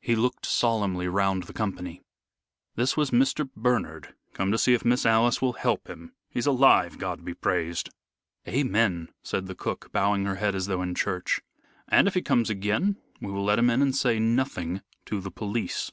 He 0.00 0.16
looked 0.16 0.46
solemnly 0.46 1.06
round 1.06 1.44
the 1.44 1.52
company. 1.52 2.00
"This 2.74 2.96
was 2.96 3.12
Mr. 3.12 3.48
Bernard 3.54 4.12
come 4.32 4.50
to 4.50 4.58
see 4.58 4.74
if 4.74 4.84
Miss 4.84 5.06
Alice 5.06 5.40
will 5.40 5.52
help 5.52 5.86
him. 5.88 6.12
He's 6.28 6.46
alive, 6.46 6.98
God 6.98 7.24
be 7.24 7.34
praised!" 7.34 7.90
"Amen," 8.48 9.10
said 9.22 9.46
the 9.46 9.54
cook, 9.54 9.90
bowing 9.92 10.24
her 10.24 10.34
head 10.34 10.56
as 10.56 10.66
though 10.66 10.82
in 10.82 10.96
church. 10.96 11.40
"And 11.86 12.08
if 12.08 12.14
he 12.14 12.20
comes 12.22 12.50
again, 12.50 12.96
we 13.20 13.30
will 13.30 13.44
let 13.44 13.60
him 13.60 13.70
in 13.70 13.80
and 13.80 13.94
say 13.94 14.18
nothing 14.18 14.82
to 15.06 15.20
the 15.20 15.30
police." 15.30 15.92